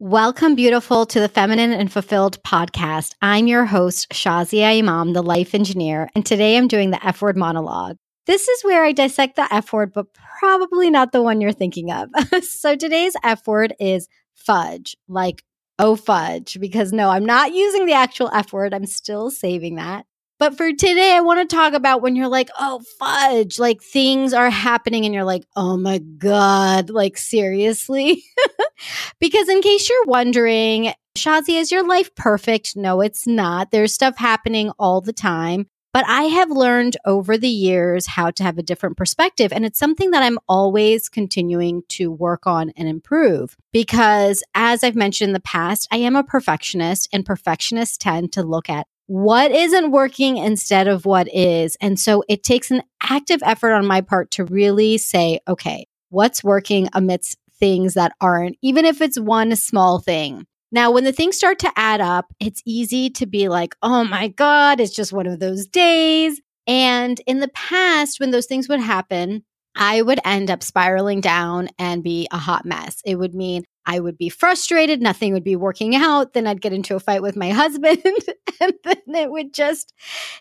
[0.00, 3.16] Welcome, beautiful, to the Feminine and Fulfilled podcast.
[3.20, 7.36] I'm your host, Shazia Imam, the life engineer, and today I'm doing the F word
[7.36, 7.96] monologue.
[8.24, 10.06] This is where I dissect the F word, but
[10.38, 12.10] probably not the one you're thinking of.
[12.44, 14.06] so today's F word is
[14.36, 15.42] fudge, like
[15.80, 18.72] oh fudge, because no, I'm not using the actual F word.
[18.72, 20.06] I'm still saving that.
[20.38, 24.32] But for today, I want to talk about when you're like, oh, fudge, like things
[24.32, 28.22] are happening and you're like, oh my God, like seriously?
[29.20, 32.76] because in case you're wondering, Shazi, is your life perfect?
[32.76, 33.72] No, it's not.
[33.72, 35.66] There's stuff happening all the time.
[35.92, 39.52] But I have learned over the years how to have a different perspective.
[39.52, 43.56] And it's something that I'm always continuing to work on and improve.
[43.72, 48.42] Because as I've mentioned in the past, I am a perfectionist, and perfectionists tend to
[48.42, 51.76] look at what isn't working instead of what is.
[51.80, 56.44] And so it takes an active effort on my part to really say, okay, what's
[56.44, 60.46] working amidst things that aren't, even if it's one small thing.
[60.70, 64.28] Now, when the things start to add up, it's easy to be like, oh my
[64.28, 66.38] God, it's just one of those days.
[66.66, 69.42] And in the past, when those things would happen,
[69.74, 73.00] I would end up spiraling down and be a hot mess.
[73.06, 76.34] It would mean I would be frustrated, nothing would be working out.
[76.34, 78.02] Then I'd get into a fight with my husband,
[78.60, 79.94] and then it would just,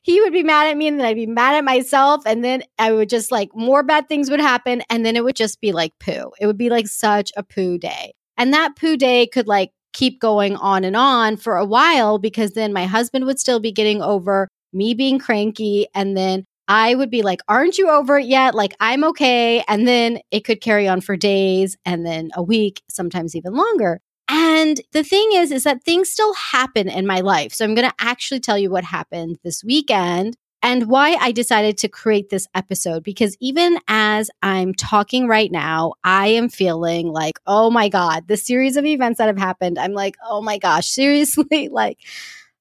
[0.03, 2.23] he would be mad at me, and then I'd be mad at myself.
[2.25, 4.84] And then I would just like more bad things would happen.
[4.90, 6.31] And then it would just be like poo.
[6.42, 8.14] It would be like such a poo day.
[8.36, 12.52] And that poo day could like keep going on and on for a while because
[12.52, 15.88] then my husband would still be getting over me being cranky.
[15.95, 18.55] And then I would be like, Aren't you over it yet?
[18.55, 19.63] Like, I'm okay.
[19.67, 24.01] And then it could carry on for days and then a week, sometimes even longer.
[24.29, 27.53] And the thing is, is that things still happen in my life.
[27.53, 31.77] So I'm going to actually tell you what happened this weekend and why I decided
[31.77, 33.03] to create this episode.
[33.03, 38.35] Because even as I'm talking right now, I am feeling like, oh my God, the
[38.35, 41.99] series of events that have happened, I'm like, oh my gosh, seriously, like,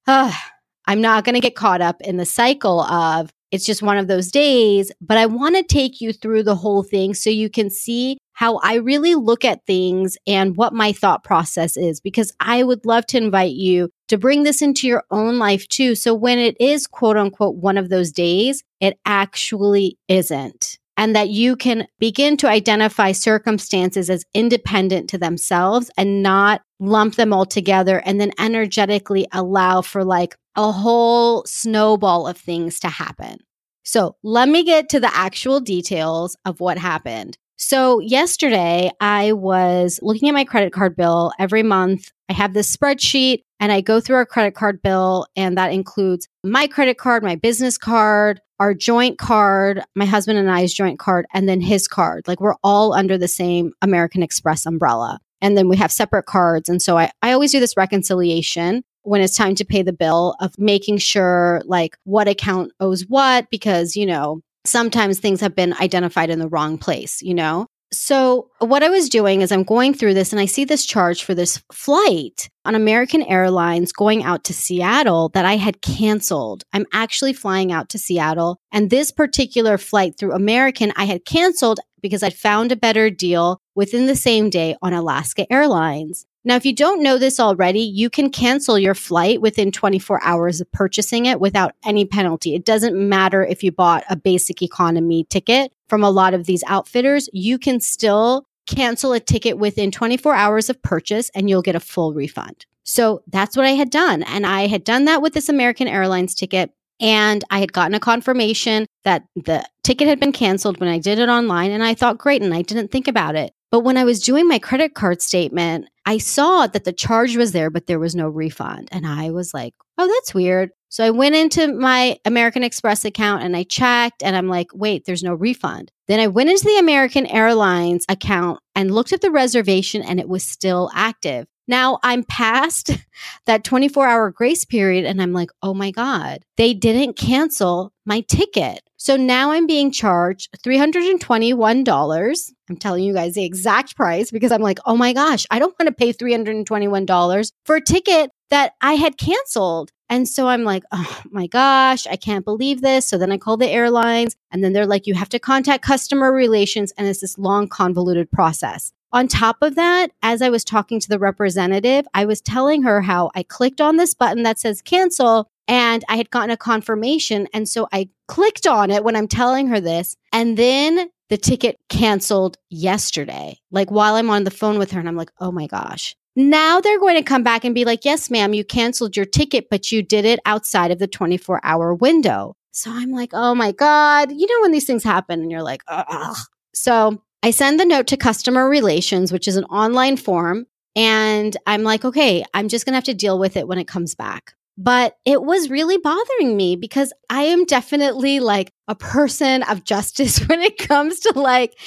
[0.06, 0.32] uh,
[0.88, 4.08] I'm not going to get caught up in the cycle of it's just one of
[4.08, 7.70] those days, but I want to take you through the whole thing so you can
[7.70, 12.62] see how I really look at things and what my thought process is, because I
[12.62, 15.95] would love to invite you to bring this into your own life too.
[15.95, 20.78] So when it is quote unquote one of those days, it actually isn't.
[20.98, 27.14] And that you can begin to identify circumstances as independent to themselves and not lump
[27.14, 32.89] them all together and then energetically allow for like a whole snowball of things to
[32.89, 33.39] happen.
[33.84, 37.39] So let me get to the actual details of what happened.
[37.56, 42.11] So yesterday I was looking at my credit card bill every month.
[42.28, 46.28] I have this spreadsheet and I go through our credit card bill and that includes
[46.45, 51.27] my credit card, my business card, our joint card, my husband and I's joint card,
[51.33, 52.27] and then his card.
[52.27, 55.18] Like we're all under the same American Express umbrella.
[55.40, 56.68] And then we have separate cards.
[56.68, 60.34] And so I, I always do this reconciliation when it's time to pay the bill
[60.40, 65.72] of making sure like what account owes what because you know sometimes things have been
[65.74, 67.66] identified in the wrong place you know?
[67.92, 71.22] So what i was doing is i'm going through this and i see this charge
[71.22, 76.64] for this flight on american airlines going out to seattle that i had canceled.
[76.72, 81.78] I'm actually flying out to seattle and this particular flight through american i had canceled
[82.02, 86.64] because i'd found a better deal within the same day on alaska airlines now, if
[86.64, 91.27] you don't know this already, you can cancel your flight within 24 hours of purchasing
[91.27, 92.55] it without any penalty.
[92.55, 96.64] It doesn't matter if you bought a basic economy ticket from a lot of these
[96.67, 101.77] outfitters, you can still cancel a ticket within 24 hours of purchase and you'll get
[101.77, 102.67] a full refund.
[102.84, 104.23] So that's what I had done.
[104.24, 106.70] And I had done that with this American Airlines ticket.
[106.98, 111.18] And I had gotten a confirmation that the ticket had been canceled when I did
[111.18, 111.70] it online.
[111.70, 112.42] And I thought, great.
[112.42, 113.52] And I didn't think about it.
[113.70, 117.52] But when I was doing my credit card statement, I saw that the charge was
[117.52, 118.88] there, but there was no refund.
[118.92, 120.70] And I was like, oh, that's weird.
[120.88, 125.04] So I went into my American Express account and I checked and I'm like, wait,
[125.04, 125.90] there's no refund.
[126.06, 130.28] Then I went into the American Airlines account and looked at the reservation and it
[130.28, 131.46] was still active.
[131.69, 132.90] Now I'm past
[133.46, 138.20] that 24 hour grace period and I'm like, oh my God, they didn't cancel my
[138.22, 138.80] ticket.
[138.96, 142.52] So now I'm being charged $321.
[142.68, 145.74] I'm telling you guys the exact price because I'm like, oh my gosh, I don't
[145.78, 149.90] want to pay $321 for a ticket that I had canceled.
[150.08, 153.06] And so I'm like, oh my gosh, I can't believe this.
[153.06, 156.32] So then I call the airlines and then they're like, you have to contact customer
[156.32, 156.92] relations.
[156.96, 158.92] And it's this long, convoluted process.
[159.16, 163.00] On top of that, as I was talking to the representative, I was telling her
[163.00, 167.48] how I clicked on this button that says cancel and I had gotten a confirmation.
[167.54, 170.18] And so I clicked on it when I'm telling her this.
[170.34, 175.00] And then the ticket canceled yesterday, like while I'm on the phone with her.
[175.00, 176.14] And I'm like, oh my gosh.
[176.36, 179.70] Now they're going to come back and be like, yes, ma'am, you canceled your ticket,
[179.70, 182.54] but you did it outside of the 24 hour window.
[182.72, 185.82] So I'm like, oh my God, you know, when these things happen and you're like,
[185.88, 186.36] ugh.
[186.74, 190.66] So I send the note to customer relations, which is an online form.
[190.94, 193.86] And I'm like, okay, I'm just going to have to deal with it when it
[193.86, 194.54] comes back.
[194.78, 200.38] But it was really bothering me because I am definitely like a person of justice
[200.48, 201.78] when it comes to like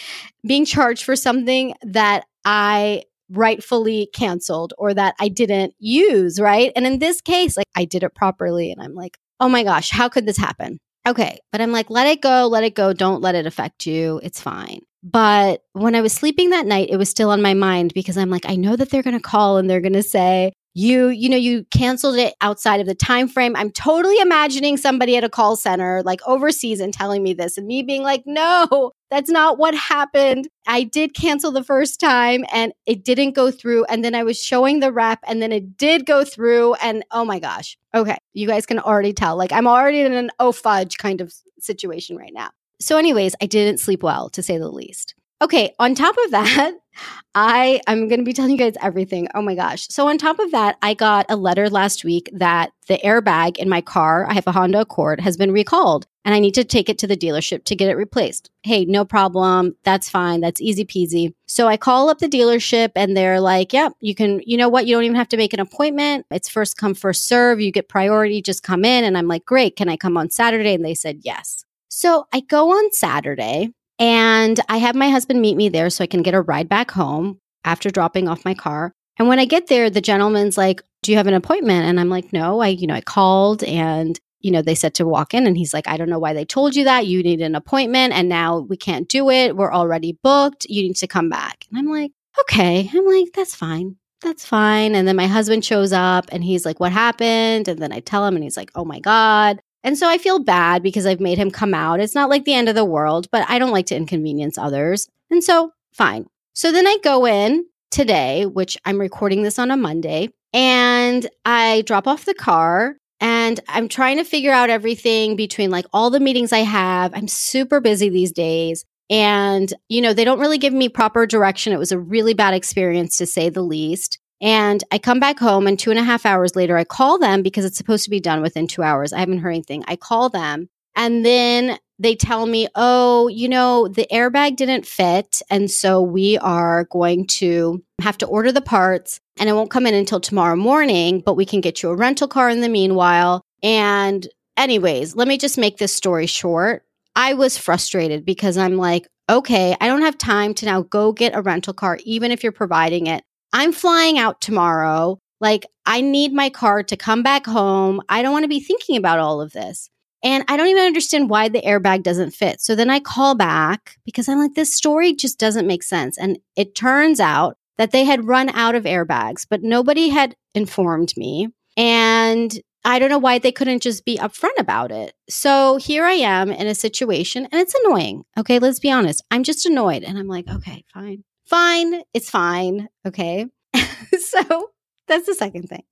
[0.46, 6.72] being charged for something that I rightfully canceled or that I didn't use, right?
[6.76, 9.92] And in this case, like I did it properly and I'm like, oh my gosh,
[9.92, 10.80] how could this happen?
[11.08, 11.40] Okay.
[11.52, 12.94] But I'm like, let it go, let it go.
[12.94, 14.20] Don't let it affect you.
[14.24, 14.82] It's fine.
[15.04, 18.30] But when I was sleeping that night, it was still on my mind because I'm
[18.30, 21.28] like, I know that they're going to call and they're going to say, you you
[21.28, 25.30] know you canceled it outside of the time frame i'm totally imagining somebody at a
[25.30, 29.58] call center like overseas and telling me this and me being like no that's not
[29.58, 30.48] what happened.
[30.68, 34.40] I did cancel the first time and it didn't go through and then i was
[34.40, 37.78] showing the rep and then it did go through and oh my gosh.
[37.96, 39.36] Okay you guys can already tell.
[39.36, 43.46] Like i'm already in an oh fudge kind of situation right now so anyways i
[43.46, 46.74] didn't sleep well to say the least Okay, on top of that,
[47.36, 49.30] I I'm going to be telling you guys everything.
[49.34, 49.88] Oh my gosh.
[49.90, 53.70] So on top of that, I got a letter last week that the airbag in
[53.70, 56.90] my car, I have a Honda Accord, has been recalled and I need to take
[56.90, 58.50] it to the dealership to get it replaced.
[58.64, 59.78] Hey, no problem.
[59.84, 60.42] That's fine.
[60.42, 61.34] That's easy peasy.
[61.48, 64.68] So I call up the dealership and they're like, yep, yeah, you can, you know
[64.68, 64.88] what?
[64.88, 66.26] You don't even have to make an appointment.
[66.32, 67.62] It's first come, first serve.
[67.62, 68.42] You get priority.
[68.42, 69.06] Just come in.
[69.06, 69.78] And I'm like, great.
[69.78, 70.74] Can I come on Saturday?
[70.74, 71.64] And they said, yes.
[72.00, 76.08] So I go on Saturday and I have my husband meet me there so I
[76.08, 78.94] can get a ride back home after dropping off my car.
[79.18, 81.88] And when I get there, the gentleman's like, Do you have an appointment?
[81.88, 85.06] And I'm like, No, I, you know, I called and, you know, they said to
[85.06, 85.46] walk in.
[85.46, 87.06] And he's like, I don't know why they told you that.
[87.06, 89.58] You need an appointment and now we can't do it.
[89.58, 90.68] We're already booked.
[90.70, 91.66] You need to come back.
[91.70, 92.90] And I'm like, Okay.
[92.94, 93.98] I'm like, That's fine.
[94.22, 94.96] That's fine.
[94.96, 97.68] And then my husband shows up and he's like, What happened?
[97.68, 99.60] And then I tell him and he's like, Oh my God.
[99.84, 102.00] And so I feel bad because I've made him come out.
[102.00, 105.08] It's not like the end of the world, but I don't like to inconvenience others.
[105.30, 106.26] And so, fine.
[106.54, 111.84] So then I go in today, which I'm recording this on a Monday, and I
[111.86, 116.20] drop off the car and I'm trying to figure out everything between like all the
[116.20, 117.14] meetings I have.
[117.14, 118.86] I'm super busy these days.
[119.10, 121.74] And, you know, they don't really give me proper direction.
[121.74, 124.20] It was a really bad experience to say the least.
[124.42, 127.42] And I come back home, and two and a half hours later, I call them
[127.42, 129.12] because it's supposed to be done within two hours.
[129.12, 129.84] I haven't heard anything.
[129.88, 135.42] I call them, and then they tell me, oh, you know, the airbag didn't fit.
[135.50, 139.86] And so we are going to have to order the parts, and it won't come
[139.86, 143.44] in until tomorrow morning, but we can get you a rental car in the meanwhile.
[143.62, 144.26] And,
[144.56, 146.84] anyways, let me just make this story short.
[147.16, 151.36] I was frustrated because I'm like, okay, I don't have time to now go get
[151.36, 153.24] a rental car, even if you're providing it.
[153.54, 155.20] I'm flying out tomorrow.
[155.42, 158.02] Like, I need my car to come back home.
[158.10, 159.90] I don't want to be thinking about all of this.
[160.22, 162.60] And I don't even understand why the airbag doesn't fit.
[162.62, 166.18] So then I call back because I'm like, this story just doesn't make sense.
[166.18, 171.14] And it turns out that they had run out of airbags, but nobody had informed
[171.16, 171.48] me.
[171.78, 175.14] And I don't know why they couldn't just be upfront about it.
[175.30, 178.24] So here I am in a situation and it's annoying.
[178.38, 179.24] Okay, let's be honest.
[179.32, 180.04] I'm just annoyed.
[180.04, 182.90] And I'm like, okay, fine fine, it's fine.
[183.06, 183.48] Okay.
[183.76, 184.70] so
[185.08, 185.84] that's the second thing.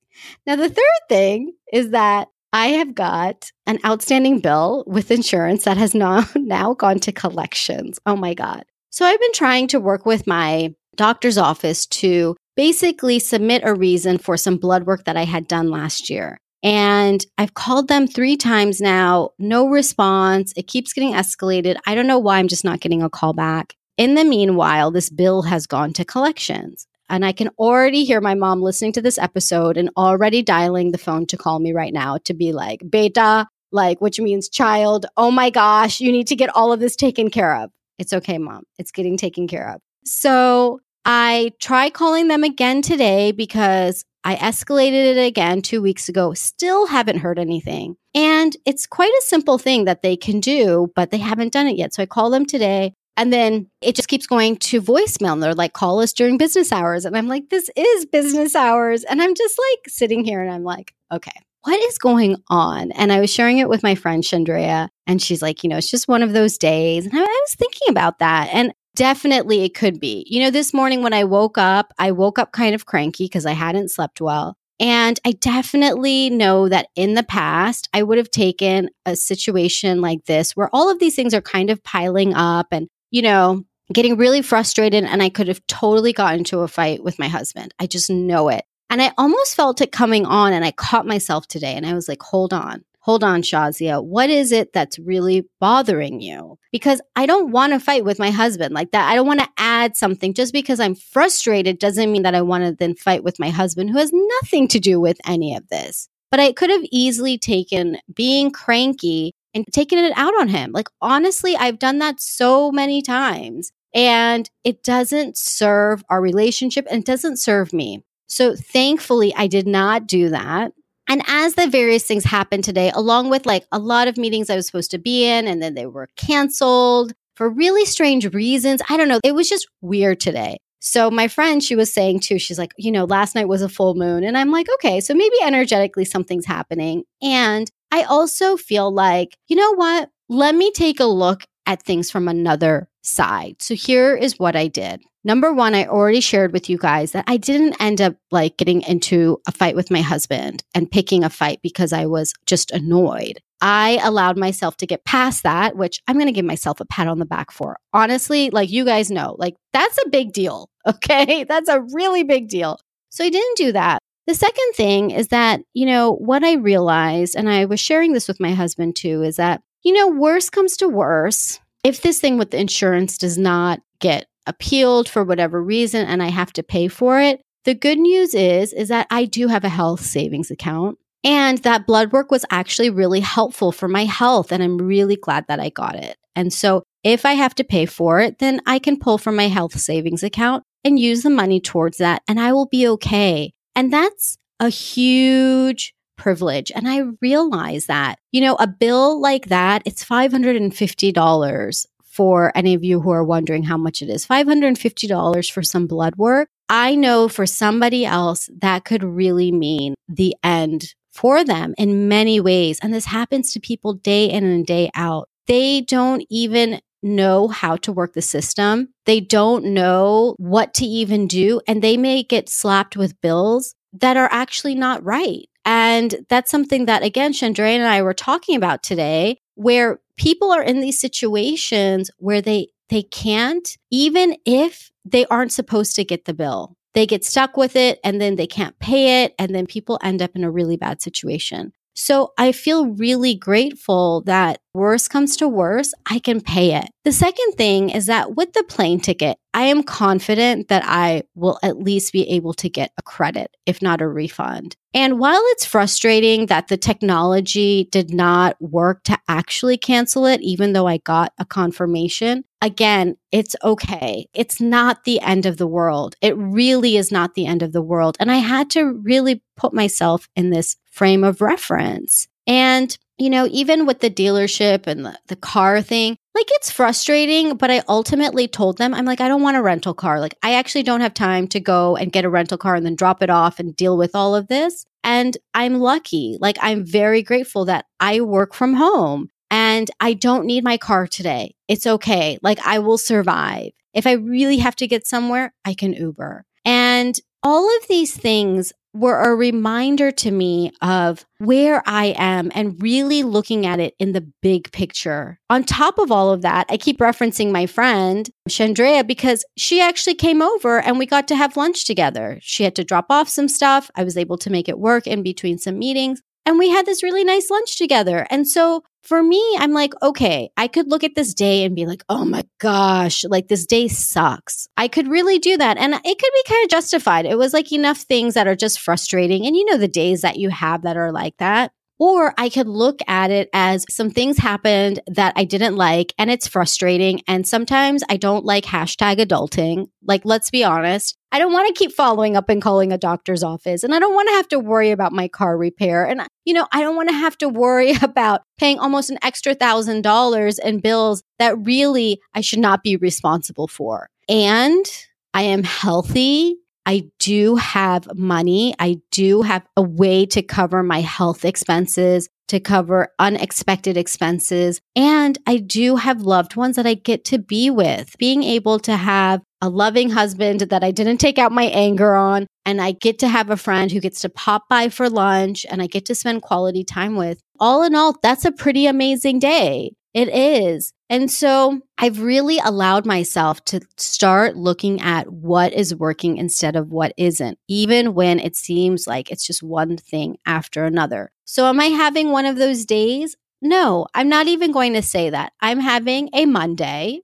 [0.46, 5.76] Now, the third thing is that I have got an outstanding bill with insurance that
[5.76, 7.98] has now, now gone to collections.
[8.06, 8.64] Oh my God.
[8.90, 14.18] So I've been trying to work with my doctor's office to basically submit a reason
[14.18, 16.38] for some blood work that I had done last year.
[16.62, 20.52] And I've called them three times now, no response.
[20.56, 21.76] It keeps getting escalated.
[21.86, 23.76] I don't know why I'm just not getting a call back.
[23.98, 26.86] In the meanwhile, this bill has gone to collections.
[27.10, 30.98] And I can already hear my mom listening to this episode and already dialing the
[30.98, 35.32] phone to call me right now to be like, beta, like, which means child, oh
[35.32, 37.72] my gosh, you need to get all of this taken care of.
[37.98, 38.62] It's okay, mom.
[38.78, 39.80] It's getting taken care of.
[40.04, 46.34] So I try calling them again today because I escalated it again two weeks ago,
[46.34, 47.96] still haven't heard anything.
[48.14, 51.76] And it's quite a simple thing that they can do, but they haven't done it
[51.76, 51.94] yet.
[51.94, 52.94] So I call them today.
[53.18, 55.32] And then it just keeps going to voicemail.
[55.32, 57.04] And they're like, call us during business hours.
[57.04, 59.02] And I'm like, this is business hours.
[59.02, 61.32] And I'm just like sitting here and I'm like, okay,
[61.64, 62.92] what is going on?
[62.92, 64.88] And I was sharing it with my friend Chandrea.
[65.08, 67.06] And she's like, you know, it's just one of those days.
[67.06, 68.50] And I, I was thinking about that.
[68.52, 70.24] And definitely it could be.
[70.28, 73.46] You know, this morning when I woke up, I woke up kind of cranky because
[73.46, 74.56] I hadn't slept well.
[74.80, 80.24] And I definitely know that in the past, I would have taken a situation like
[80.26, 84.16] this where all of these things are kind of piling up and you know, getting
[84.16, 87.72] really frustrated and I could have totally gotten into a fight with my husband.
[87.78, 88.64] I just know it.
[88.90, 92.08] And I almost felt it coming on and I caught myself today and I was
[92.08, 94.02] like, hold on, hold on, Shazia.
[94.02, 96.58] What is it that's really bothering you?
[96.72, 99.10] Because I don't want to fight with my husband like that.
[99.10, 102.64] I don't want to add something just because I'm frustrated doesn't mean that I want
[102.64, 106.08] to then fight with my husband who has nothing to do with any of this.
[106.30, 110.72] But I could have easily taken being cranky and taking it out on him.
[110.72, 117.00] Like, honestly, I've done that so many times and it doesn't serve our relationship and
[117.00, 118.02] it doesn't serve me.
[118.26, 120.72] So thankfully, I did not do that.
[121.08, 124.56] And as the various things happened today, along with like a lot of meetings I
[124.56, 128.82] was supposed to be in, and then they were canceled for really strange reasons.
[128.90, 129.20] I don't know.
[129.24, 130.58] It was just weird today.
[130.80, 133.68] So my friend, she was saying too, she's like, you know, last night was a
[133.68, 134.24] full moon.
[134.24, 137.04] And I'm like, okay, so maybe energetically something's happening.
[137.22, 140.10] And I also feel like, you know what?
[140.28, 143.56] Let me take a look at things from another side.
[143.60, 145.02] So here is what I did.
[145.24, 148.82] Number one, I already shared with you guys that I didn't end up like getting
[148.82, 153.40] into a fight with my husband and picking a fight because I was just annoyed.
[153.60, 157.08] I allowed myself to get past that, which I'm going to give myself a pat
[157.08, 157.76] on the back for.
[157.92, 160.68] Honestly, like you guys know, like that's a big deal.
[160.88, 161.44] Okay.
[161.44, 162.80] That's a really big deal.
[163.10, 163.98] So I didn't do that.
[164.26, 168.26] The second thing is that, you know, what I realized, and I was sharing this
[168.26, 171.60] with my husband too, is that, you know, worse comes to worse.
[171.84, 176.28] If this thing with the insurance does not get appealed for whatever reason and I
[176.28, 179.68] have to pay for it, the good news is is that I do have a
[179.68, 184.52] health savings account and that blood work was actually really helpful for my health.
[184.52, 186.16] And I'm really glad that I got it.
[186.36, 189.48] And so if I have to pay for it, then I can pull from my
[189.48, 193.52] health savings account and use the money towards that and I will be okay.
[193.74, 196.72] And that's a huge privilege.
[196.74, 201.86] And I realize that, you know, a bill like that, it's $550
[202.18, 206.16] for any of you who are wondering how much it is $550 for some blood
[206.16, 206.48] work.
[206.68, 212.40] I know for somebody else that could really mean the end for them in many
[212.40, 212.80] ways.
[212.82, 215.28] And this happens to people day in and day out.
[215.46, 218.88] They don't even know how to work the system.
[219.06, 221.60] They don't know what to even do.
[221.68, 225.48] And they may get slapped with bills that are actually not right.
[225.64, 230.62] And that's something that, again, Chandra and I were talking about today, where people are
[230.62, 236.32] in these situations where they they can't, even if they aren't supposed to get the
[236.32, 239.34] bill they get stuck with it and then they can't pay it.
[239.38, 241.72] And then people end up in a really bad situation.
[242.00, 246.84] So I feel really grateful that worse comes to worse, I can pay it.
[247.04, 251.58] The second thing is that with the plane ticket, I am confident that I will
[251.64, 254.76] at least be able to get a credit, if not a refund.
[254.94, 260.74] And while it's frustrating that the technology did not work to actually cancel it, even
[260.74, 264.28] though I got a confirmation, again, it's okay.
[264.32, 266.14] It's not the end of the world.
[266.22, 268.16] It really is not the end of the world.
[268.20, 272.26] And I had to really put myself in this frame of reference.
[272.48, 277.56] And, you know, even with the dealership and the, the car thing, like it's frustrating,
[277.56, 280.18] but I ultimately told them, I'm like, I don't want a rental car.
[280.18, 282.96] Like, I actually don't have time to go and get a rental car and then
[282.96, 284.86] drop it off and deal with all of this.
[285.04, 286.36] And I'm lucky.
[286.40, 291.06] Like, I'm very grateful that I work from home and I don't need my car
[291.06, 291.54] today.
[291.68, 292.38] It's okay.
[292.42, 293.70] Like, I will survive.
[293.94, 296.44] If I really have to get somewhere, I can Uber.
[296.64, 302.80] And all of these things were a reminder to me of where I am and
[302.82, 305.38] really looking at it in the big picture.
[305.50, 310.14] On top of all of that, I keep referencing my friend, Chandrea, because she actually
[310.14, 312.38] came over and we got to have lunch together.
[312.42, 313.90] She had to drop off some stuff.
[313.94, 316.20] I was able to make it work in between some meetings.
[316.48, 318.26] And we had this really nice lunch together.
[318.30, 321.84] And so for me, I'm like, okay, I could look at this day and be
[321.84, 324.66] like, oh my gosh, like this day sucks.
[324.74, 325.76] I could really do that.
[325.76, 327.26] And it could be kind of justified.
[327.26, 329.46] It was like enough things that are just frustrating.
[329.46, 331.70] And you know, the days that you have that are like that.
[331.98, 336.30] Or I could look at it as some things happened that I didn't like and
[336.30, 337.22] it's frustrating.
[337.26, 339.88] And sometimes I don't like hashtag adulting.
[340.04, 341.16] Like, let's be honest.
[341.32, 343.82] I don't want to keep following up and calling a doctor's office.
[343.82, 346.06] And I don't want to have to worry about my car repair.
[346.06, 349.54] And, you know, I don't want to have to worry about paying almost an extra
[349.54, 354.08] thousand dollars in bills that really I should not be responsible for.
[354.28, 354.86] And
[355.34, 356.56] I am healthy
[356.88, 358.74] I do have money.
[358.78, 364.80] I do have a way to cover my health expenses, to cover unexpected expenses.
[364.96, 368.16] And I do have loved ones that I get to be with.
[368.16, 372.46] Being able to have a loving husband that I didn't take out my anger on,
[372.64, 375.82] and I get to have a friend who gets to pop by for lunch and
[375.82, 377.38] I get to spend quality time with.
[377.60, 379.92] All in all, that's a pretty amazing day.
[380.18, 380.92] It is.
[381.08, 386.90] And so I've really allowed myself to start looking at what is working instead of
[386.90, 391.30] what isn't, even when it seems like it's just one thing after another.
[391.44, 393.36] So, am I having one of those days?
[393.62, 395.52] No, I'm not even going to say that.
[395.60, 397.20] I'm having a Monday,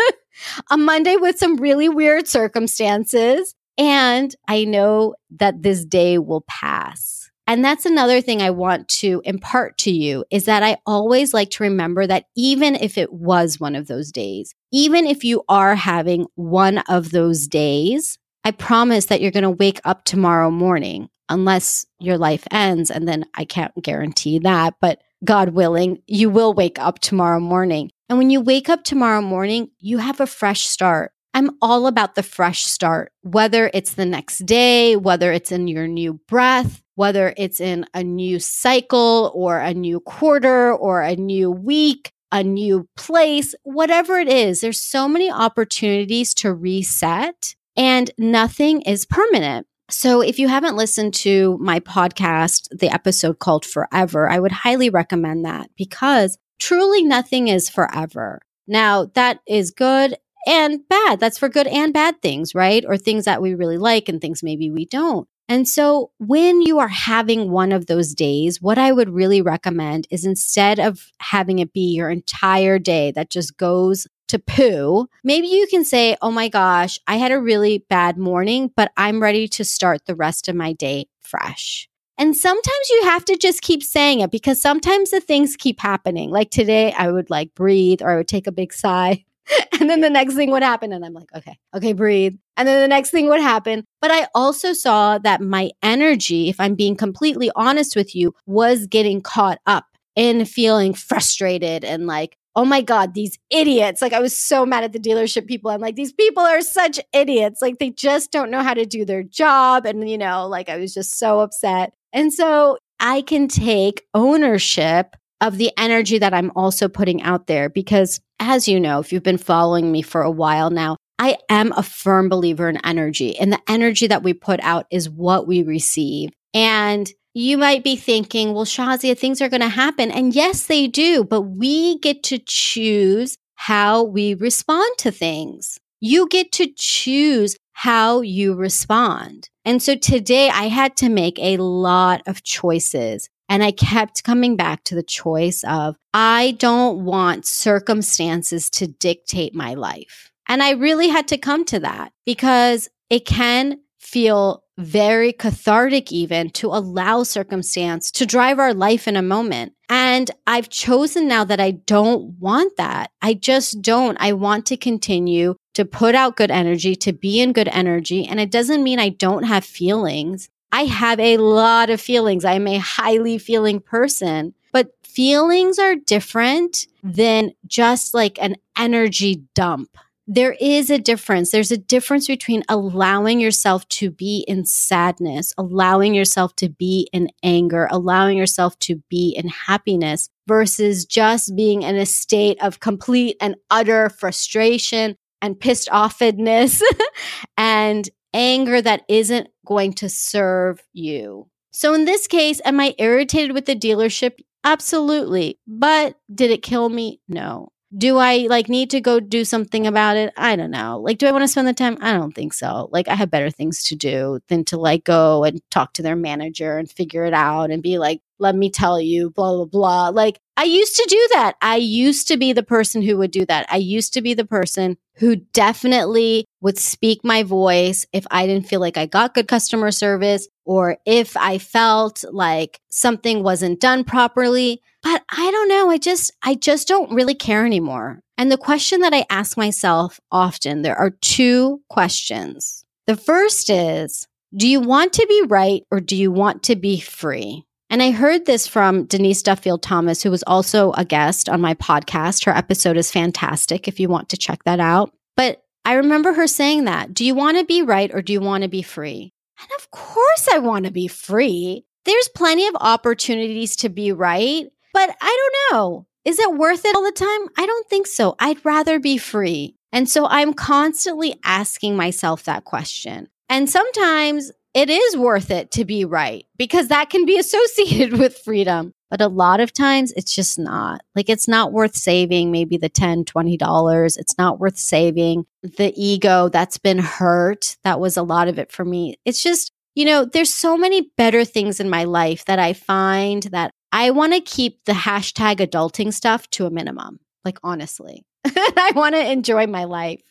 [0.70, 3.54] a Monday with some really weird circumstances.
[3.76, 7.30] And I know that this day will pass.
[7.46, 11.50] And that's another thing I want to impart to you is that I always like
[11.50, 15.74] to remember that even if it was one of those days, even if you are
[15.74, 21.08] having one of those days, I promise that you're going to wake up tomorrow morning,
[21.28, 22.90] unless your life ends.
[22.90, 27.90] And then I can't guarantee that, but God willing, you will wake up tomorrow morning.
[28.08, 31.12] And when you wake up tomorrow morning, you have a fresh start.
[31.34, 35.86] I'm all about the fresh start, whether it's the next day, whether it's in your
[35.86, 41.50] new breath, whether it's in a new cycle or a new quarter or a new
[41.50, 44.60] week, a new place, whatever it is.
[44.60, 49.66] There's so many opportunities to reset and nothing is permanent.
[49.90, 54.88] So, if you haven't listened to my podcast, the episode called Forever, I would highly
[54.88, 58.40] recommend that because truly nothing is forever.
[58.66, 61.20] Now, that is good and bad.
[61.20, 62.84] That's for good and bad things, right?
[62.86, 65.28] Or things that we really like and things maybe we don't.
[65.52, 70.08] And so when you are having one of those days, what I would really recommend
[70.10, 75.48] is instead of having it be your entire day that just goes to poo, maybe
[75.48, 79.46] you can say, Oh my gosh, I had a really bad morning, but I'm ready
[79.48, 81.86] to start the rest of my day fresh.
[82.16, 86.30] And sometimes you have to just keep saying it because sometimes the things keep happening.
[86.30, 89.26] Like today, I would like breathe or I would take a big sigh.
[89.80, 90.92] and then the next thing would happen.
[90.92, 92.36] And I'm like, okay, okay, breathe.
[92.56, 93.84] And then the next thing would happen.
[94.00, 98.86] But I also saw that my energy, if I'm being completely honest with you, was
[98.86, 104.02] getting caught up in feeling frustrated and like, oh my God, these idiots.
[104.02, 105.70] Like I was so mad at the dealership people.
[105.70, 107.62] I'm like, these people are such idiots.
[107.62, 109.86] Like they just don't know how to do their job.
[109.86, 111.94] And, you know, like I was just so upset.
[112.12, 117.68] And so I can take ownership of the energy that I'm also putting out there.
[117.68, 121.72] Because as you know, if you've been following me for a while now, I am
[121.76, 125.62] a firm believer in energy, and the energy that we put out is what we
[125.62, 126.30] receive.
[126.54, 130.10] And you might be thinking, well, Shazia, things are going to happen.
[130.10, 135.78] And yes, they do, but we get to choose how we respond to things.
[136.00, 139.48] You get to choose how you respond.
[139.64, 143.28] And so today I had to make a lot of choices.
[143.52, 149.54] And I kept coming back to the choice of I don't want circumstances to dictate
[149.54, 150.32] my life.
[150.48, 156.48] And I really had to come to that because it can feel very cathartic, even
[156.52, 159.74] to allow circumstance to drive our life in a moment.
[159.90, 163.10] And I've chosen now that I don't want that.
[163.20, 164.16] I just don't.
[164.18, 168.26] I want to continue to put out good energy, to be in good energy.
[168.26, 170.48] And it doesn't mean I don't have feelings.
[170.72, 172.44] I have a lot of feelings.
[172.44, 179.90] I'm a highly feeling person, but feelings are different than just like an energy dump.
[180.26, 181.50] There is a difference.
[181.50, 187.28] There's a difference between allowing yourself to be in sadness, allowing yourself to be in
[187.42, 193.36] anger, allowing yourself to be in happiness versus just being in a state of complete
[193.40, 196.80] and utter frustration and pissed offedness
[197.58, 201.48] and anger that isn't going to serve you.
[201.70, 204.40] So in this case, am I irritated with the dealership?
[204.64, 205.58] Absolutely.
[205.66, 207.20] But did it kill me?
[207.28, 207.72] No.
[207.96, 210.32] Do I like need to go do something about it?
[210.36, 210.98] I don't know.
[210.98, 211.98] Like, do I want to spend the time?
[212.00, 212.88] I don't think so.
[212.90, 216.16] Like, I have better things to do than to like go and talk to their
[216.16, 220.08] manager and figure it out and be like, let me tell you, blah, blah, blah.
[220.08, 221.54] Like, I used to do that.
[221.60, 223.66] I used to be the person who would do that.
[223.70, 228.68] I used to be the person who definitely would speak my voice if I didn't
[228.68, 234.04] feel like I got good customer service or if I felt like something wasn't done
[234.04, 234.80] properly.
[235.02, 235.90] But I don't know.
[235.90, 238.20] I just, I just don't really care anymore.
[238.38, 242.84] And the question that I ask myself often, there are two questions.
[243.06, 247.00] The first is, do you want to be right or do you want to be
[247.00, 247.64] free?
[247.90, 251.74] And I heard this from Denise Duffield Thomas, who was also a guest on my
[251.74, 252.44] podcast.
[252.44, 255.12] Her episode is fantastic if you want to check that out.
[255.36, 257.12] But I remember her saying that.
[257.12, 259.32] Do you want to be right or do you want to be free?
[259.62, 261.84] And of course, I want to be free.
[262.04, 266.06] There's plenty of opportunities to be right, but I don't know.
[266.24, 267.48] Is it worth it all the time?
[267.56, 268.36] I don't think so.
[268.38, 269.76] I'd rather be free.
[269.92, 273.28] And so I'm constantly asking myself that question.
[273.48, 278.38] And sometimes it is worth it to be right because that can be associated with
[278.38, 278.94] freedom.
[279.12, 281.02] But a lot of times it's just not.
[281.14, 284.16] Like it's not worth saving maybe the 10, 20 dollars.
[284.16, 287.76] It's not worth saving the ego that's been hurt.
[287.84, 289.18] That was a lot of it for me.
[289.26, 293.42] It's just, you know, there's so many better things in my life that I find
[293.52, 297.20] that I want to keep the hashtag adulting stuff to a minimum.
[297.44, 300.22] Like honestly, I want to enjoy my life.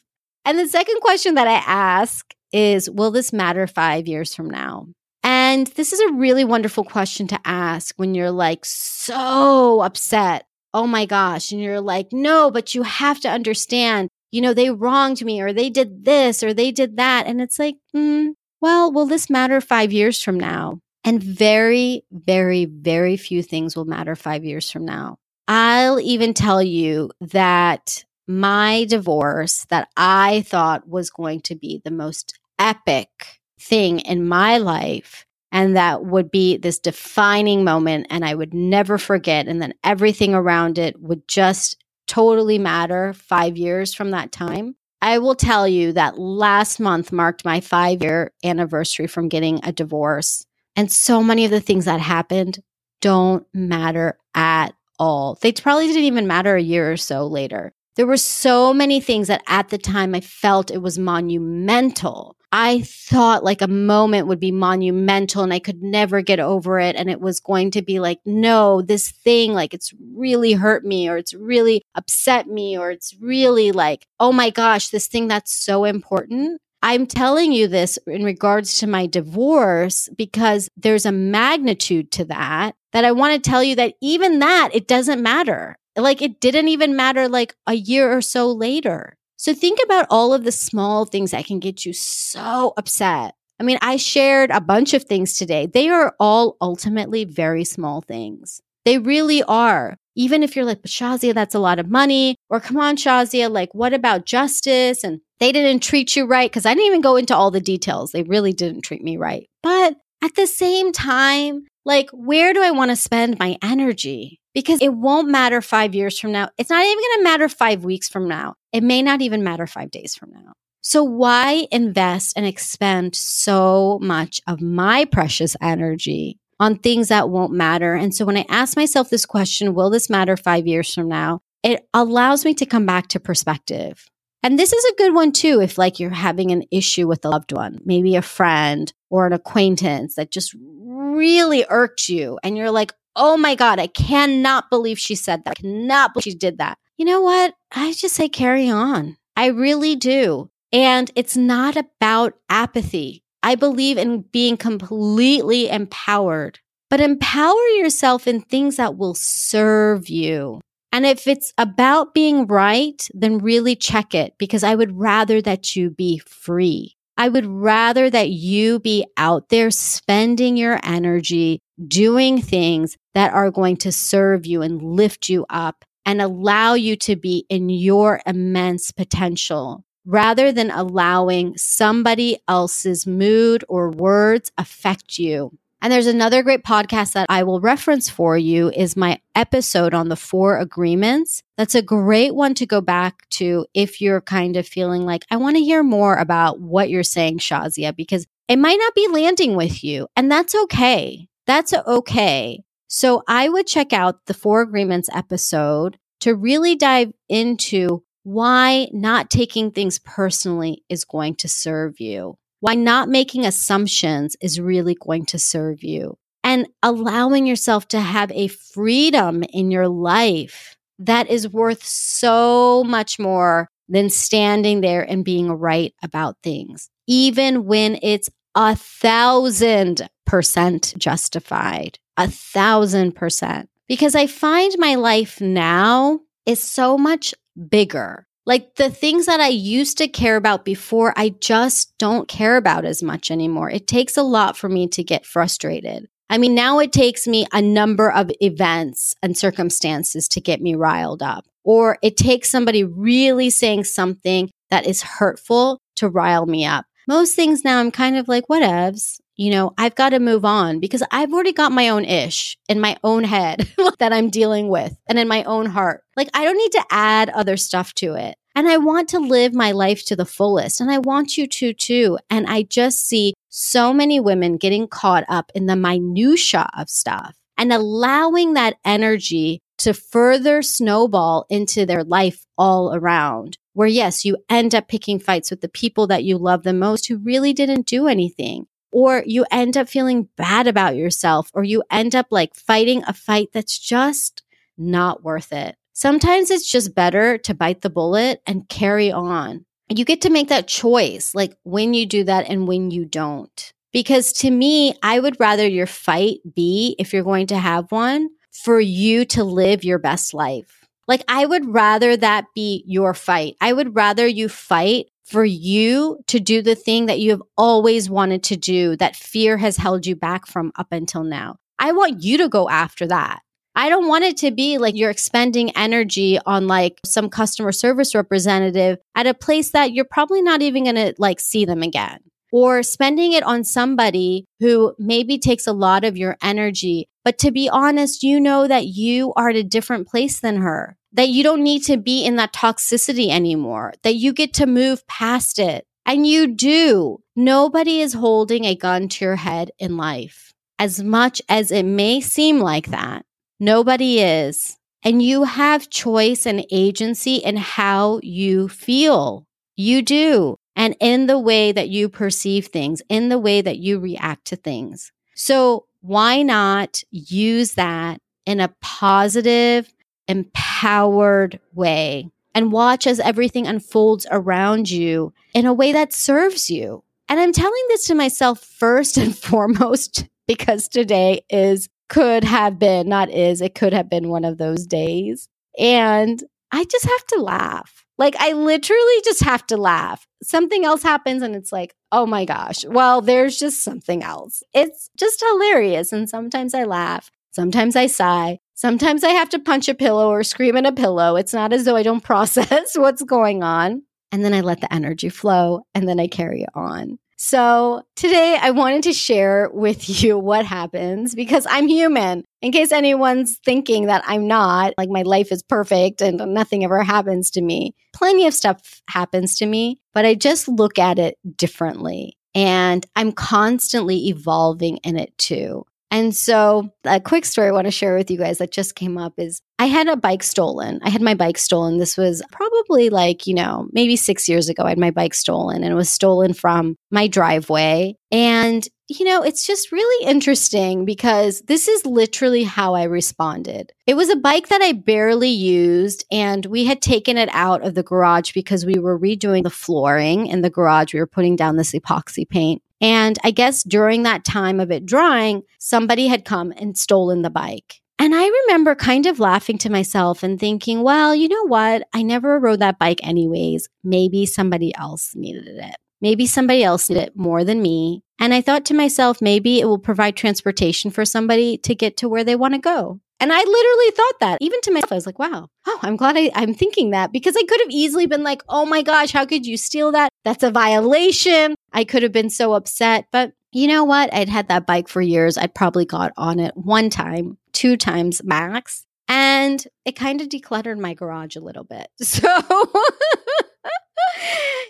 [0.44, 4.88] And the second question that I ask is Will this matter five years from now?
[5.24, 10.46] And this is a really wonderful question to ask when you're like so upset.
[10.74, 11.52] Oh my gosh.
[11.52, 15.54] And you're like, no, but you have to understand, you know, they wronged me or
[15.54, 17.28] they did this or they did that.
[17.28, 20.80] And it's like, mm, well, will this matter five years from now?
[21.04, 25.18] And very, very, very few things will matter five years from now.
[25.48, 31.92] I'll even tell you that my divorce that I thought was going to be the
[31.92, 38.34] most epic thing in my life and that would be this defining moment and I
[38.36, 44.12] would never forget and then everything around it would just totally matter 5 years from
[44.12, 44.76] that time.
[45.02, 49.72] I will tell you that last month marked my 5 year anniversary from getting a
[49.72, 50.46] divorce
[50.76, 52.60] and so many of the things that happened
[53.02, 55.38] don't matter at all.
[55.42, 57.74] They probably didn't even matter a year or so later.
[57.96, 62.38] There were so many things that at the time I felt it was monumental.
[62.52, 66.96] I thought like a moment would be monumental and I could never get over it.
[66.98, 71.08] And it was going to be like, no, this thing, like it's really hurt me
[71.08, 75.56] or it's really upset me or it's really like, oh my gosh, this thing that's
[75.56, 76.60] so important.
[76.84, 82.76] I'm telling you this in regards to my divorce because there's a magnitude to that
[82.92, 85.78] that I want to tell you that even that, it doesn't matter.
[85.96, 89.18] Like it didn't even matter like a year or so later.
[89.42, 93.34] So think about all of the small things that can get you so upset.
[93.60, 95.66] I mean, I shared a bunch of things today.
[95.66, 98.62] They are all ultimately very small things.
[98.86, 99.98] They really are.
[100.16, 102.36] Even if you're like, but Shazia, that's a lot of money.
[102.52, 105.04] Or come on, Shazia, like, what about justice?
[105.04, 106.54] And they didn't treat you right.
[106.54, 108.12] Cause I didn't even go into all the details.
[108.12, 109.48] They really didn't treat me right.
[109.64, 114.41] But at the same time, like, where do I want to spend my energy?
[114.54, 116.50] Because it won't matter five years from now.
[116.58, 118.56] It's not even going to matter five weeks from now.
[118.74, 120.54] It may not even matter five days from now.
[120.82, 127.54] So why invest and expend so much of my precious energy on things that won't
[127.54, 127.94] matter?
[127.94, 131.42] And so when I ask myself this question, will this matter five years from now?
[131.64, 134.10] It allows me to come back to perspective.
[134.44, 137.30] And this is a good one too, if like you're having an issue with a
[137.30, 142.40] loved one, maybe a friend or an acquaintance that just really irked you.
[142.42, 145.58] And you're like, oh my God, I cannot believe she said that.
[145.58, 146.78] I cannot believe she did that.
[146.98, 147.56] You know what?
[147.72, 149.18] I just say carry on.
[149.36, 150.50] I really do.
[150.72, 153.24] And it's not about apathy.
[153.44, 160.62] I believe in being completely empowered, but empower yourself in things that will serve you.
[160.92, 165.76] And if it's about being right, then really check it because I would rather that
[165.76, 166.98] you be free.
[167.18, 173.52] I would rather that you be out there spending your energy doing things that are
[173.52, 178.22] going to serve you and lift you up and allow you to be in your
[178.26, 185.58] immense potential rather than allowing somebody else's mood or words affect you.
[185.82, 190.10] And there's another great podcast that I will reference for you is my episode on
[190.10, 191.42] the four agreements.
[191.58, 195.38] That's a great one to go back to if you're kind of feeling like, I
[195.38, 199.56] want to hear more about what you're saying, Shazia, because it might not be landing
[199.56, 200.08] with you.
[200.16, 201.28] And that's okay.
[201.48, 202.64] That's okay.
[202.88, 209.32] So I would check out the four agreements episode to really dive into why not
[209.32, 215.26] taking things personally is going to serve you why not making assumptions is really going
[215.26, 221.50] to serve you and allowing yourself to have a freedom in your life that is
[221.50, 228.30] worth so much more than standing there and being right about things, even when it's
[228.56, 233.70] a thousand percent justified, a thousand percent.
[233.88, 237.34] Because I find my life now is so much
[237.70, 242.58] bigger like the things that I used to care about before, I just don't care
[242.58, 243.70] about as much anymore.
[243.70, 246.08] It takes a lot for me to get frustrated.
[246.30, 250.76] I mean, now it takes me a number of events and circumstances to get me
[250.76, 251.46] riled up.
[251.64, 256.86] Or it takes somebody really saying something that is hurtful to rile me up.
[257.08, 260.80] Most things now I'm kind of like, whatevs you know, I've got to move on
[260.80, 264.96] because I've already got my own ish in my own head that I'm dealing with
[265.08, 266.04] and in my own heart.
[266.16, 268.36] Like, I don't need to add other stuff to it.
[268.54, 270.80] And I want to live my life to the fullest.
[270.80, 272.20] And I want you to too.
[272.30, 277.36] And I just see so many women getting caught up in the minutia of stuff
[277.58, 283.58] and allowing that energy to further snowball into their life all around.
[283.74, 287.08] Where yes, you end up picking fights with the people that you love the most
[287.08, 288.68] who really didn't do anything.
[288.92, 293.14] Or you end up feeling bad about yourself, or you end up like fighting a
[293.14, 294.44] fight that's just
[294.78, 295.76] not worth it.
[295.94, 299.66] Sometimes it's just better to bite the bullet and carry on.
[299.90, 303.74] You get to make that choice, like when you do that and when you don't.
[303.92, 308.30] Because to me, I would rather your fight be, if you're going to have one,
[308.52, 310.81] for you to live your best life.
[311.08, 313.56] Like, I would rather that be your fight.
[313.60, 318.10] I would rather you fight for you to do the thing that you have always
[318.10, 321.56] wanted to do that fear has held you back from up until now.
[321.80, 323.40] I want you to go after that.
[323.74, 328.14] I don't want it to be like you're expending energy on like some customer service
[328.14, 332.20] representative at a place that you're probably not even going to like see them again
[332.52, 337.08] or spending it on somebody who maybe takes a lot of your energy.
[337.24, 340.98] But to be honest, you know that you are at a different place than her,
[341.14, 345.08] that you don't need to be in that toxicity anymore, that you get to move
[345.08, 345.86] past it.
[346.06, 347.20] And you do.
[347.36, 350.52] Nobody is holding a gun to your head in life.
[350.80, 353.24] As much as it may seem like that,
[353.64, 354.76] Nobody is.
[355.04, 359.46] And you have choice and agency in how you feel.
[359.76, 360.56] You do.
[360.76, 364.56] And in the way that you perceive things, in the way that you react to
[364.56, 365.12] things.
[365.36, 369.92] So why not use that in a positive,
[370.28, 377.04] empowered way and watch as everything unfolds around you in a way that serves you?
[377.30, 383.08] And I'm telling this to myself first and foremost because today is could have been,
[383.08, 385.48] not is, it could have been one of those days.
[385.80, 388.06] And I just have to laugh.
[388.22, 390.28] Like, I literally just have to laugh.
[390.44, 394.62] Something else happens, and it's like, oh my gosh, well, there's just something else.
[394.76, 396.14] It's just hilarious.
[396.14, 400.44] And sometimes I laugh, sometimes I sigh, sometimes I have to punch a pillow or
[400.44, 401.36] scream in a pillow.
[401.36, 404.04] It's not as though I don't process what's going on.
[404.32, 407.18] And then I let the energy flow and then I carry it on.
[407.44, 412.46] So today I wanted to share with you what happens because I'm human.
[412.62, 417.02] In case anyone's thinking that I'm not, like my life is perfect and nothing ever
[417.02, 417.96] happens to me.
[418.14, 422.38] Plenty of stuff happens to me, but I just look at it differently.
[422.54, 425.86] And I'm constantly evolving in it too.
[426.12, 429.18] And so, a quick story I want to share with you guys that just came
[429.18, 431.00] up is I had a bike stolen.
[431.04, 431.98] I had my bike stolen.
[431.98, 434.84] This was probably like, you know, maybe six years ago.
[434.84, 438.16] I had my bike stolen and it was stolen from my driveway.
[438.30, 438.86] And,
[439.20, 443.92] you know, it's just really interesting because this is literally how I responded.
[444.08, 447.96] It was a bike that I barely used, and we had taken it out of
[447.96, 451.14] the garage because we were redoing the flooring in the garage.
[451.14, 452.82] We were putting down this epoxy paint.
[453.02, 457.50] And I guess during that time of it drying, somebody had come and stolen the
[457.50, 458.02] bike.
[458.20, 462.08] And I remember kind of laughing to myself and thinking, well, you know what?
[462.14, 463.90] I never rode that bike anyways.
[464.04, 465.96] Maybe somebody else needed it.
[466.22, 468.24] Maybe somebody else did it more than me.
[468.40, 472.30] And I thought to myself, maybe it will provide transportation for somebody to get to
[472.30, 473.20] where they want to go.
[473.40, 476.38] And I literally thought that, even to myself, I was like, wow, oh, I'm glad
[476.38, 479.48] I, I'm thinking that because I could have easily been like, oh my gosh, how
[479.48, 480.30] could you steal that?
[480.44, 481.74] That's a violation.
[481.92, 483.26] I could have been so upset.
[483.32, 484.32] But you know what?
[484.32, 485.58] I'd had that bike for years.
[485.58, 489.08] I'd probably got on it one time, two times max.
[489.28, 492.10] And it kind of decluttered my garage a little bit.
[492.22, 492.48] So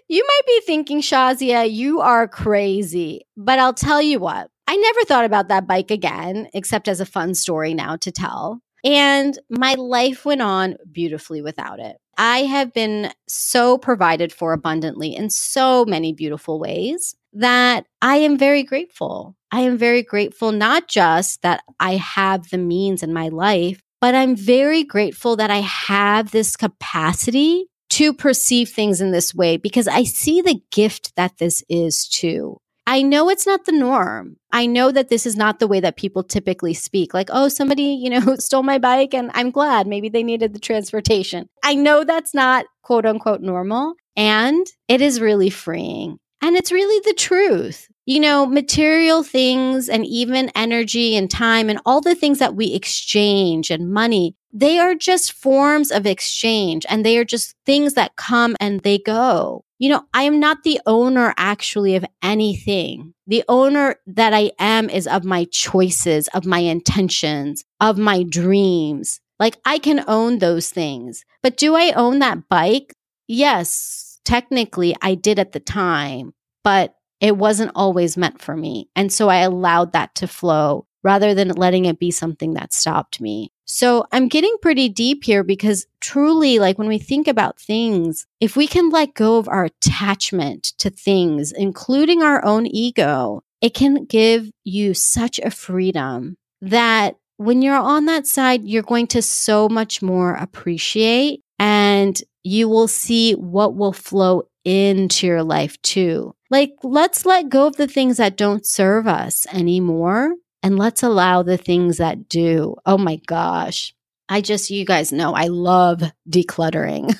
[0.09, 3.21] you might be thinking, Shazia, you are crazy.
[3.37, 7.05] But I'll tell you what, I never thought about that bike again, except as a
[7.05, 8.61] fun story now to tell.
[8.83, 11.97] And my life went on beautifully without it.
[12.17, 18.37] I have been so provided for abundantly in so many beautiful ways that I am
[18.37, 19.35] very grateful.
[19.51, 24.15] I am very grateful, not just that I have the means in my life, but
[24.15, 29.87] I'm very grateful that I have this capacity to perceive things in this way because
[29.87, 32.57] I see the gift that this is too.
[32.87, 34.37] I know it's not the norm.
[34.51, 37.13] I know that this is not the way that people typically speak.
[37.13, 40.59] Like, oh, somebody, you know, stole my bike and I'm glad maybe they needed the
[40.59, 41.47] transportation.
[41.63, 43.93] I know that's not quote unquote normal.
[44.15, 46.17] And it is really freeing.
[46.41, 47.87] And it's really the truth.
[48.05, 52.73] You know, material things and even energy and time and all the things that we
[52.73, 58.15] exchange and money, they are just forms of exchange and they are just things that
[58.15, 59.63] come and they go.
[59.79, 63.13] You know, I am not the owner actually of anything.
[63.27, 69.19] The owner that I am is of my choices, of my intentions, of my dreams.
[69.39, 71.25] Like I can own those things.
[71.41, 72.93] But do I own that bike?
[73.31, 76.33] yes, technically I did at the time,
[76.63, 78.89] but it wasn't always meant for me.
[78.95, 83.21] And so I allowed that to flow rather than letting it be something that stopped
[83.21, 83.51] me.
[83.73, 88.57] So I'm getting pretty deep here because truly, like when we think about things, if
[88.57, 94.03] we can let go of our attachment to things, including our own ego, it can
[94.03, 99.69] give you such a freedom that when you're on that side, you're going to so
[99.69, 106.35] much more appreciate and you will see what will flow into your life too.
[106.49, 111.43] Like, let's let go of the things that don't serve us anymore and let's allow
[111.43, 112.75] the things that do.
[112.85, 113.93] Oh my gosh.
[114.29, 117.13] I just, you guys know, I love decluttering.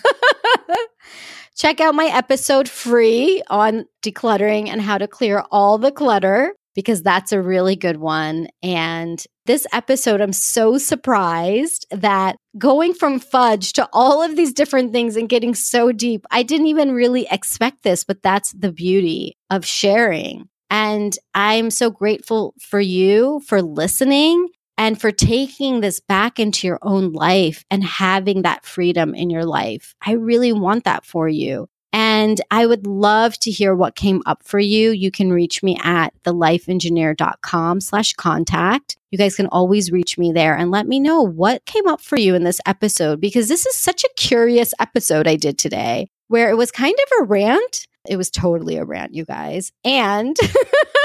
[1.58, 7.02] Check out my episode free on decluttering and how to clear all the clutter because
[7.02, 8.48] that's a really good one.
[8.64, 14.94] And this episode, I'm so surprised that going from fudge to all of these different
[14.94, 19.38] things and getting so deep, I didn't even really expect this, but that's the beauty
[19.50, 20.48] of sharing.
[20.72, 26.80] And I'm so grateful for you for listening and for taking this back into your
[26.82, 29.94] own life and having that freedom in your life.
[30.02, 31.68] I really want that for you.
[31.94, 34.92] And I would love to hear what came up for you.
[34.92, 38.96] You can reach me at thelifeengineer.com slash contact.
[39.12, 42.18] You guys can always reach me there and let me know what came up for
[42.18, 46.50] you in this episode because this is such a curious episode I did today where
[46.50, 49.72] it was kind of a rant it was totally a rant, you guys.
[49.84, 50.36] And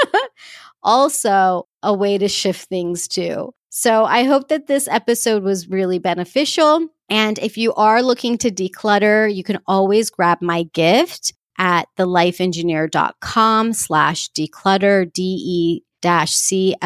[0.83, 3.53] also a way to shift things too.
[3.69, 6.87] So I hope that this episode was really beneficial.
[7.09, 13.73] And if you are looking to declutter, you can always grab my gift at thelifeengineer.com
[13.73, 16.83] slash declutter, D-E dash C-L-U-T-T-E-R.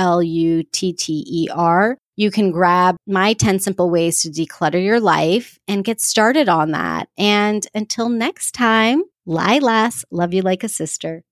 [2.17, 6.71] You can grab my 10 simple ways to declutter your life and get started on
[6.71, 7.09] that.
[7.17, 11.23] And until next time, Lilas, love you like a sister.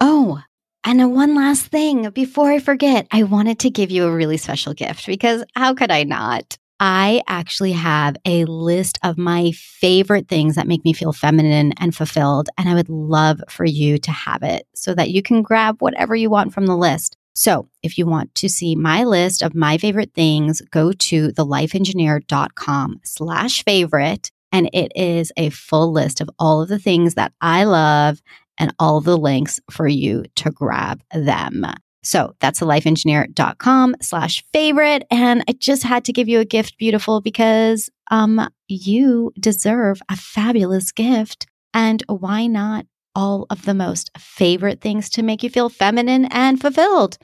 [0.00, 0.42] Oh,
[0.82, 4.74] and one last thing before I forget, I wanted to give you a really special
[4.74, 6.58] gift because how could I not?
[6.80, 11.94] I actually have a list of my favorite things that make me feel feminine and
[11.94, 12.48] fulfilled.
[12.58, 16.16] And I would love for you to have it so that you can grab whatever
[16.16, 17.16] you want from the list.
[17.34, 23.00] So if you want to see my list of my favorite things, go to thelifeengineer.com
[23.04, 27.64] slash favorite and it is a full list of all of the things that I
[27.64, 28.22] love
[28.56, 31.66] and all the links for you to grab them.
[32.04, 35.04] So that's thelifeengineer.com slash favorite.
[35.10, 40.16] And I just had to give you a gift, beautiful, because um you deserve a
[40.16, 41.46] fabulous gift.
[41.72, 42.86] And why not
[43.16, 47.18] all of the most favorite things to make you feel feminine and fulfilled?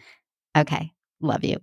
[0.56, 0.92] Okay.
[1.20, 1.58] Love you.